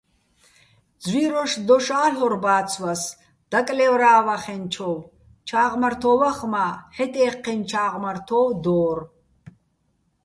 ძვიროშ 1.03 1.51
დოშ 1.67 1.87
ა́ლ'ორ 2.03 2.33
ბა́ცვას, 2.43 3.03
დაკლე́ვრა́ვახენჩოვ, 3.51 4.97
ჩა́ღმართო́ვახ 5.47 6.39
მა́ 6.51 6.71
"ჰ̦ეტ-ე́ჴჴინო̆ 6.95 7.67
ჩა́ღმართო́ვ" 7.69 8.43
დო́რ. 8.63 8.97